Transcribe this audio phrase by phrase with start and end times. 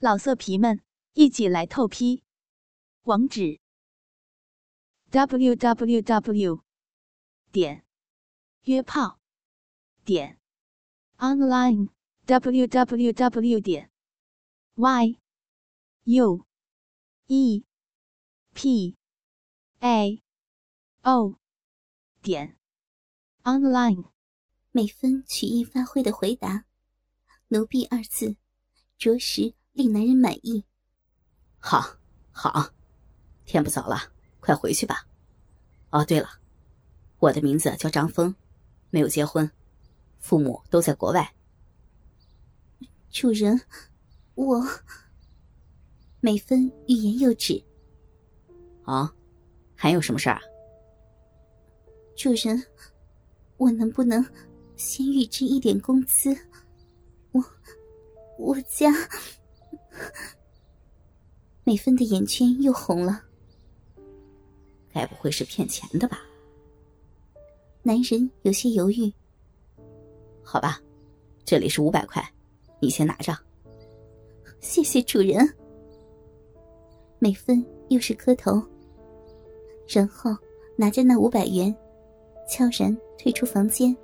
[0.00, 0.80] 老色皮们，
[1.14, 2.22] 一起来透批！
[3.02, 3.58] 网址
[5.10, 6.62] ：w w w
[7.50, 7.84] 点
[8.62, 9.18] 约炮
[10.04, 10.38] 点
[11.16, 11.88] online
[12.26, 13.90] w w w 点
[14.76, 15.18] y
[16.04, 16.46] u
[17.26, 17.64] e
[18.54, 18.96] p
[19.80, 20.22] a
[21.02, 21.40] o
[22.22, 22.56] 点
[23.42, 24.12] online。
[24.70, 26.66] 美芬曲意发挥的回答
[27.48, 28.36] ：“奴婢二字，
[28.96, 30.64] 着实。”令男人满意。
[31.60, 31.94] 好，
[32.32, 32.70] 好，
[33.44, 33.96] 天不早了，
[34.40, 35.06] 快回去吧。
[35.90, 36.28] 哦，对了，
[37.20, 38.34] 我的名字叫张峰，
[38.90, 39.48] 没有结婚，
[40.18, 41.32] 父母都在国外。
[43.08, 43.60] 主人，
[44.34, 44.66] 我……
[46.18, 47.64] 美芬欲言又止。
[48.82, 49.14] 啊，
[49.76, 50.40] 还有什么事儿？
[52.16, 52.66] 主人，
[53.58, 54.26] 我能不能
[54.74, 56.36] 先预支一点工资？
[57.30, 57.44] 我，
[58.38, 58.90] 我家……
[61.64, 63.22] 美芬的眼圈又红了，
[64.92, 66.20] 该不会是骗钱的吧？
[67.82, 69.12] 男人有些犹豫。
[70.42, 70.80] 好吧，
[71.44, 72.26] 这里是五百块，
[72.80, 73.36] 你先拿着。
[74.60, 75.48] 谢谢主人。
[77.18, 78.62] 美芬又是磕头，
[79.86, 80.36] 然后
[80.76, 81.74] 拿着那五百元，
[82.48, 83.96] 悄然退出房间。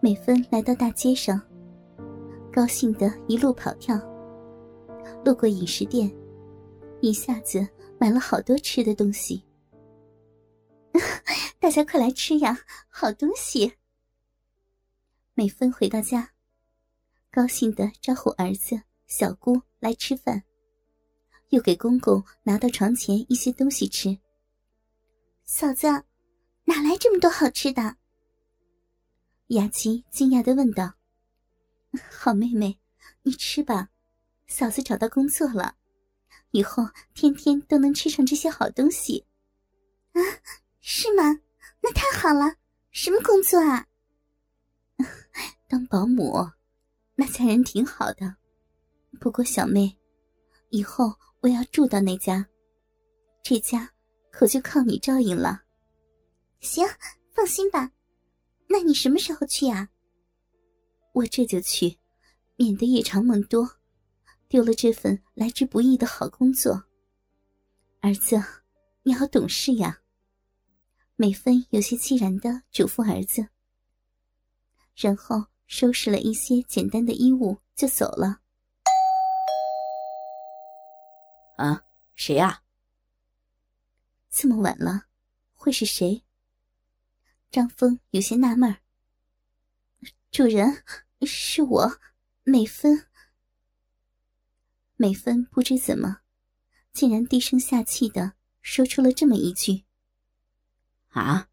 [0.00, 1.40] 美芬来到大街上，
[2.52, 3.98] 高兴的一路跑跳。
[5.24, 6.14] 路过饮食店，
[7.00, 7.66] 一下子
[7.98, 9.42] 买了好多吃的东西。
[11.58, 12.56] 大家快来吃呀，
[12.88, 13.72] 好东西！
[15.34, 16.30] 美芬回到家，
[17.32, 20.42] 高兴的招呼儿子、小姑来吃饭，
[21.48, 24.16] 又给公公拿到床前一些东西吃。
[25.44, 25.88] 嫂子，
[26.64, 27.96] 哪来这么多好吃的？
[29.48, 30.92] 雅琪惊讶的问道
[32.10, 32.80] ：“好妹妹，
[33.22, 33.88] 你吃吧，
[34.48, 35.76] 嫂子找到工作了，
[36.50, 36.82] 以后
[37.14, 39.24] 天天都能吃上这些好东西。”
[40.14, 40.20] 啊，
[40.80, 41.22] 是吗？
[41.80, 42.56] 那太好了！
[42.90, 43.86] 什么工作啊？
[45.68, 46.50] 当保姆，
[47.14, 48.34] 那家人挺好的。
[49.20, 49.96] 不过小妹，
[50.70, 52.44] 以后我要住到那家，
[53.44, 53.88] 这家
[54.32, 55.62] 可就靠你照应了。
[56.58, 56.84] 行，
[57.30, 57.92] 放心吧。
[58.68, 59.88] 那你什么时候去呀？
[61.12, 61.98] 我这就去，
[62.56, 63.68] 免得夜长梦多，
[64.48, 66.84] 丢了这份来之不易的好工作。
[68.00, 68.42] 儿子，
[69.02, 70.00] 你好懂事呀。
[71.16, 73.48] 美芬有些凄然的嘱咐儿子，
[74.94, 78.40] 然后收拾了一些简单的衣物就走了。
[81.56, 81.82] 啊，
[82.14, 82.62] 谁呀？
[84.28, 85.06] 这么晚了，
[85.54, 86.25] 会是谁？
[87.56, 88.76] 张峰有些纳闷
[90.30, 90.84] 主人，
[91.22, 92.00] 是我，
[92.44, 93.06] 美芬。”
[94.96, 96.18] 美芬不知怎么，
[96.92, 99.86] 竟然低声下气的说出了这么一句
[101.08, 101.48] ：“啊！”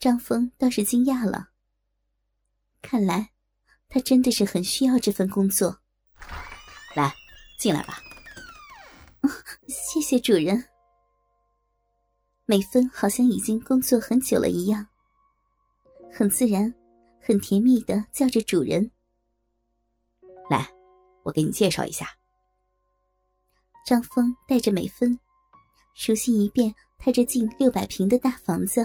[0.00, 1.50] 张峰倒是惊讶了，
[2.80, 3.32] 看来
[3.86, 5.82] 他真的是很需要这份工作。
[6.96, 7.14] 来，
[7.58, 8.00] 进来吧。
[9.68, 10.70] 谢谢主人。
[12.50, 14.86] 美芬好像已经工作很久了一样，
[16.10, 16.74] 很自然、
[17.20, 18.90] 很甜蜜的叫着主人。
[20.48, 20.66] 来，
[21.24, 22.08] 我给你介绍一下。
[23.84, 25.20] 张峰带着美芬，
[25.92, 28.82] 熟悉一遍他这近六百平的大房子。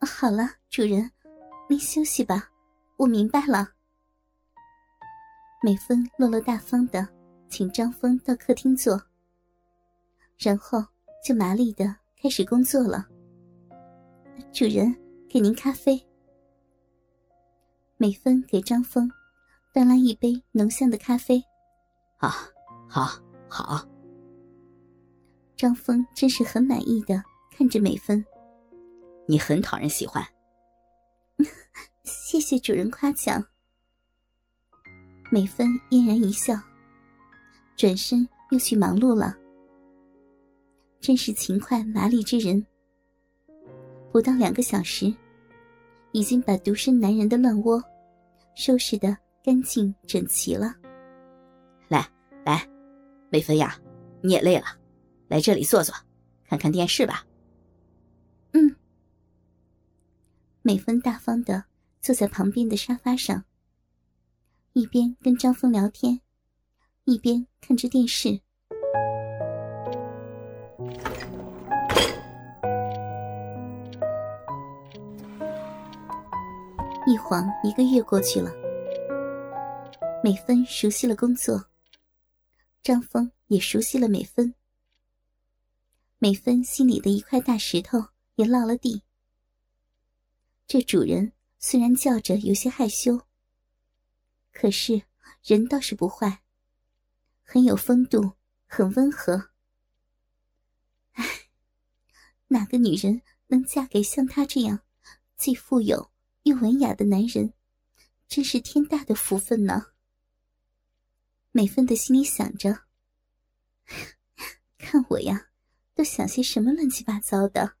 [0.00, 1.10] 好了，主人，
[1.68, 2.50] 您休息吧，
[2.96, 3.68] 我明白了。
[5.62, 7.06] 美芬落落大方的
[7.50, 8.98] 请张峰到客厅坐，
[10.38, 10.82] 然后。
[11.22, 13.06] 就麻利的开始工作了。
[14.52, 14.94] 主人，
[15.28, 16.00] 给您咖啡。
[17.96, 19.10] 美芬给张峰
[19.72, 21.42] 端来一杯浓香的咖啡。
[22.16, 22.34] 啊，
[22.88, 23.10] 好，
[23.48, 23.86] 好。
[25.56, 28.24] 张峰真是很满意的看着美芬。
[29.26, 30.26] 你很讨人喜欢。
[32.02, 33.44] 谢谢主人夸奖。
[35.30, 36.58] 美芬嫣然一笑，
[37.76, 39.36] 转身又去忙碌了。
[41.00, 42.64] 真是勤快麻利之人。
[44.12, 45.12] 不到两个小时，
[46.12, 47.82] 已经把独身男人的乱窝
[48.54, 50.74] 收拾的干净整齐了。
[51.88, 52.06] 来
[52.44, 52.68] 来，
[53.30, 53.80] 美芬呀，
[54.20, 54.66] 你也累了，
[55.28, 55.94] 来这里坐坐，
[56.44, 57.24] 看看电视吧。
[58.52, 58.76] 嗯。
[60.62, 61.64] 美芬大方的
[62.02, 63.44] 坐在旁边的沙发上，
[64.74, 66.20] 一边跟张峰聊天，
[67.04, 68.40] 一边看着电视。
[77.10, 78.52] 一晃一个月过去了，
[80.22, 81.68] 美芬熟悉了工作，
[82.84, 84.54] 张峰也熟悉了美芬。
[86.18, 87.98] 美芬心里的一块大石头
[88.36, 89.02] 也落了地。
[90.68, 93.22] 这主人虽然叫着有些害羞，
[94.52, 95.02] 可是
[95.42, 96.42] 人倒是不坏，
[97.42, 98.34] 很有风度，
[98.68, 99.50] 很温和。
[101.14, 101.24] 哎，
[102.46, 104.82] 哪个女人能嫁给像他这样
[105.36, 106.08] 既富有
[106.50, 107.52] 又文雅的男人，
[108.26, 109.86] 真是天大的福分呢。
[111.52, 112.80] 美芬的心里想着
[114.76, 115.46] ：“看我呀。”
[115.94, 117.74] 都想些什么乱七八糟的，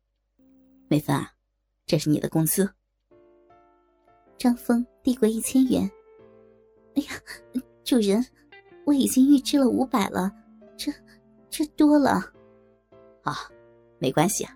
[0.88, 1.32] 美芬啊，
[1.86, 2.70] 这是你的工资。
[4.36, 5.90] 张峰递过一千元。
[6.96, 7.12] 哎呀，
[7.82, 8.22] 主人，
[8.84, 10.30] 我已经预支了五百了，
[10.76, 10.92] 这
[11.48, 12.30] 这多了。
[13.22, 13.50] 啊，
[13.98, 14.54] 没关系啊，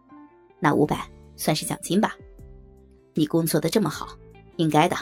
[0.61, 2.15] 那五百算是奖金吧。
[3.15, 4.09] 你工作的这么好，
[4.57, 4.97] 应该的。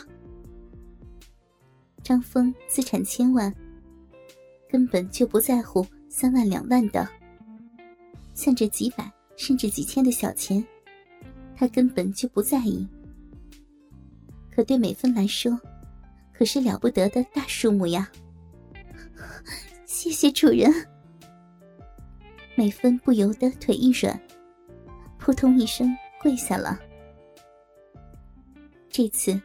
[2.03, 3.55] 张峰资产千万，
[4.69, 7.09] 根本就不在乎三万两万的。
[8.35, 10.65] 像这几百甚至几千的小钱，
[11.57, 12.87] 他根本就不在意。
[14.51, 15.59] 可对美芬来说，
[16.33, 18.11] 可是了不得的大数目呀！
[19.87, 20.71] 谢谢主人。
[22.55, 24.21] 美芬不由得腿一软，
[25.19, 26.79] 扑通一声跪下了。
[28.93, 29.41] 这次，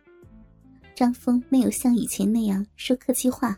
[0.93, 3.57] 张峰没有像以前那样说客气话，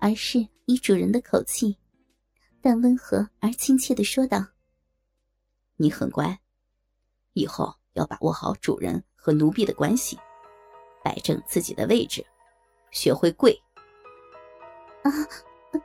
[0.00, 1.78] 而是以主人的口气。
[2.60, 4.44] 但温和而亲切的说道
[5.78, 6.40] ：“你很乖，
[7.34, 10.18] 以后要把握好主人和奴婢的关系，
[11.04, 12.26] 摆正自己的位置，
[12.90, 13.56] 学会跪。”
[15.04, 15.10] 啊，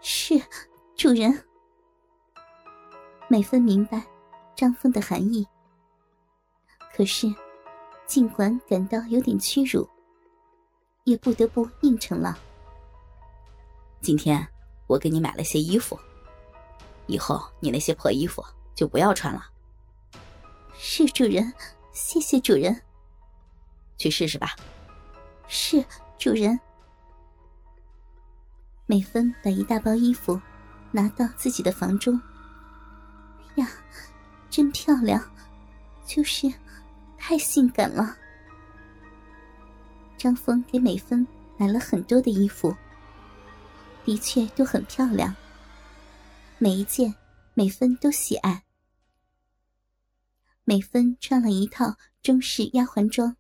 [0.01, 0.33] 是，
[0.95, 1.31] 主人。
[3.27, 4.04] 美芬明白
[4.56, 5.48] 张峰的含义，
[6.95, 7.27] 可是
[8.07, 9.88] 尽管感到有点屈辱，
[11.04, 12.38] 也不得不应承了。
[14.01, 14.48] 今天
[14.88, 16.00] 我给你买了些衣服。
[17.06, 18.44] 以后你那些破衣服
[18.74, 19.45] 就不要穿了。
[20.74, 21.54] 是主人，
[21.92, 22.81] 谢谢主人。
[23.98, 24.56] 去试试吧。
[25.48, 25.83] 是
[26.18, 26.57] 主人。
[28.86, 30.39] 美芬把一大包衣服
[30.92, 32.19] 拿到自己的房中。
[33.56, 33.68] 呀，
[34.50, 35.21] 真漂亮，
[36.06, 36.48] 就是
[37.28, 38.18] 太性感了。
[40.18, 41.28] 张峰给美芬
[41.58, 42.74] 买了很多的衣服，
[44.06, 45.36] 的确都很漂亮。
[46.58, 47.14] 每一件，
[47.54, 48.64] 美芬都喜爱。
[50.64, 53.36] 美芬穿了一套中式丫鬟装，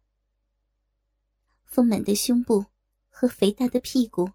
[1.63, 2.65] 丰满的胸部
[3.07, 4.29] 和肥大的屁股，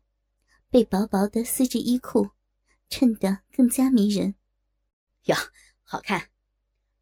[0.71, 2.31] 被薄薄的丝质衣裤
[2.89, 4.35] 衬得更加迷人。
[5.25, 5.37] 哟，
[5.83, 6.31] 好看！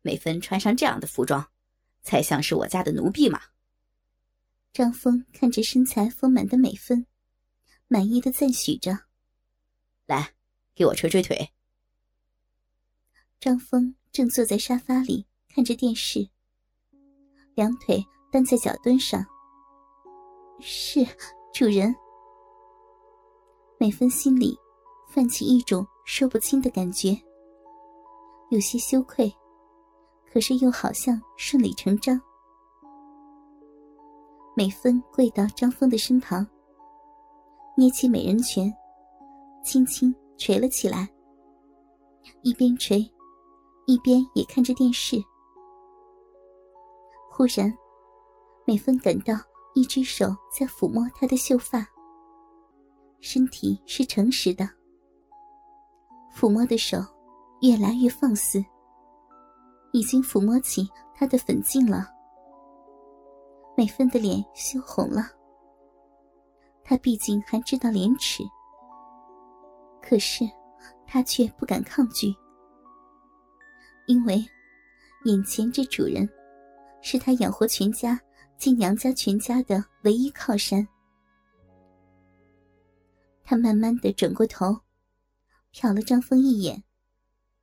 [0.03, 1.49] 美芬穿上这样的服装，
[2.03, 3.41] 才像是我家的奴婢嘛。
[4.73, 7.07] 张峰看着身材丰满的美芬，
[7.89, 8.97] 满意的赞许着
[10.07, 10.35] ：“来，
[10.75, 11.51] 给我捶捶腿。”
[13.41, 16.29] 张峰正坐在沙发里看着电视，
[17.55, 19.25] 两腿担在脚墩上。
[20.61, 21.05] 是
[21.55, 21.95] 主人。
[23.79, 24.57] 美芬心里
[25.09, 27.19] 泛起一种说不清的感觉，
[28.51, 29.35] 有些羞愧，
[30.33, 32.21] 可是又好像顺理成章。
[34.57, 36.47] 美芬跪到张峰的身旁，
[37.77, 38.73] 捏起美人拳，
[39.65, 41.09] 轻轻捶了起来，
[42.43, 43.11] 一边捶。
[43.87, 45.17] 一边也看着电视，
[47.29, 47.77] 忽然，
[48.65, 49.35] 美芬感到
[49.75, 51.85] 一只手在抚摸她的秀发。
[53.21, 54.69] 身体是诚实的，
[56.33, 56.99] 抚摸的手
[57.63, 58.65] 越来越放肆，
[59.93, 62.09] 已经抚摸起她的粉颈了。
[63.77, 65.31] 美芬的脸羞红了，
[66.85, 68.43] 她毕竟还知道廉耻，
[70.03, 70.45] 可是
[71.07, 72.35] 她却不敢抗拒。
[74.07, 74.45] 因为，
[75.25, 76.29] 眼前这主人，
[77.01, 78.21] 是他养活全家
[78.57, 80.87] 进娘家全家的唯一靠山。
[83.45, 84.77] 他慢慢的转过头，
[85.73, 86.83] 瞟了张峰一眼，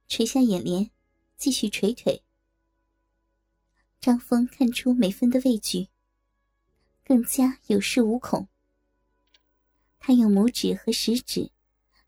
[0.08, 0.90] 垂下眼帘，
[1.38, 2.24] 继续捶腿。
[4.02, 5.88] 张峰看出美芬的畏惧，
[7.06, 8.50] 更加有恃无恐。
[10.00, 11.52] 他用拇指和食指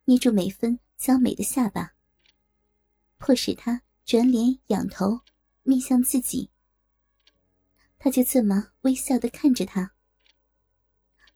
[0.06, 1.94] 捏住美芬娇美的下巴，
[3.18, 3.82] 迫使她。
[4.06, 5.20] 转脸仰头，
[5.62, 6.50] 面向自己。
[8.00, 9.94] 他就这么微笑的看着他。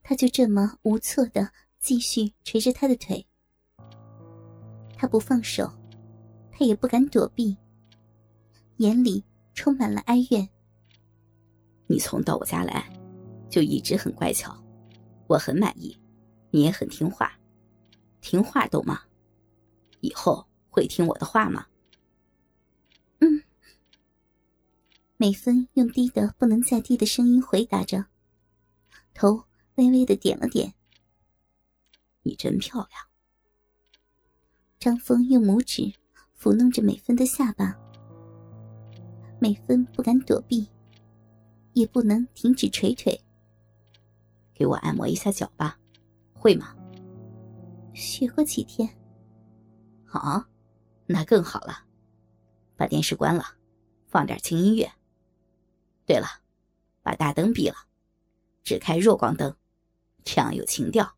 [0.02, 3.28] 他就这么无措的继续捶着他的腿。
[4.98, 5.72] 他不放手，
[6.52, 7.56] 他也不敢躲避，
[8.78, 10.48] 眼里充满了哀怨。
[11.88, 12.92] 你从到我家来，
[13.50, 14.58] 就一直很乖巧，
[15.28, 15.98] 我很满意，
[16.52, 17.38] 你也很听话，
[18.22, 19.02] 听话懂吗？
[20.02, 21.68] 以后会听我的话吗？
[23.20, 23.44] 嗯。
[25.18, 28.06] 美芬用低的不能再低的声音回答着，
[29.14, 30.74] 头微微的点了点。
[32.24, 33.02] 你真漂亮。
[34.80, 35.94] 张峰用拇指
[36.38, 37.78] 抚弄着美芬的下巴，
[39.44, 40.70] 美芬不敢躲避，
[41.74, 43.22] 也不能停止捶腿。
[44.54, 45.78] 给我按摩一下脚吧，
[46.32, 46.74] 会吗？
[47.94, 48.90] 学过几天。
[50.06, 50.46] 好，
[51.08, 51.84] 那更好了。
[52.78, 53.44] 把电视关了，
[54.08, 54.90] 放点轻音乐。
[56.06, 56.26] 对了，
[57.02, 57.76] 把大灯闭了，
[58.64, 59.54] 只开弱光灯，
[60.24, 61.18] 这样有情调。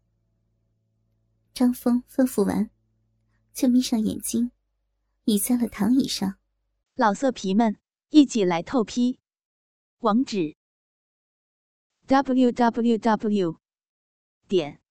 [1.53, 2.71] 张峰吩咐完，
[3.53, 4.49] 就眯上眼睛，
[5.25, 6.37] 倚在了躺椅上。
[6.95, 7.77] 老色皮们，
[8.15, 9.19] 一起来透批！
[9.99, 10.55] 网址
[12.07, 13.59] ：w w w.
[14.47, 14.81] 点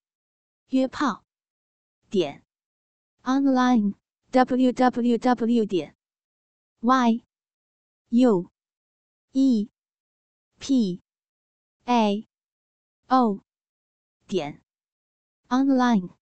[0.69, 1.25] 约炮
[2.11, 2.45] 点
[3.23, 3.95] online
[4.31, 5.64] w w w.
[5.64, 5.97] 点
[6.81, 7.25] y
[8.11, 8.50] u
[9.33, 9.71] e
[10.59, 11.00] p
[11.87, 12.28] a
[13.09, 13.40] o
[14.26, 14.62] 点
[15.49, 16.24] online。